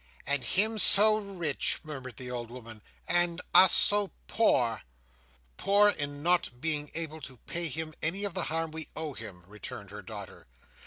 "And 0.25 0.43
him 0.43 0.79
so 0.79 1.19
rich?" 1.19 1.81
murmured 1.83 2.17
the 2.17 2.31
old 2.31 2.49
woman. 2.49 2.81
"And 3.07 3.39
us 3.53 3.71
so 3.71 4.09
poor!" 4.25 4.81
"Poor 5.57 5.89
in 5.89 6.23
not 6.23 6.59
being 6.59 6.89
able 6.95 7.21
to 7.21 7.37
pay 7.37 7.67
him 7.67 7.93
any 8.01 8.23
of 8.23 8.33
the 8.33 8.45
harm 8.45 8.71
we 8.71 8.87
owe 8.95 9.13
him," 9.13 9.43
returned 9.45 9.91
her 9.91 10.01
daughter. 10.01 10.47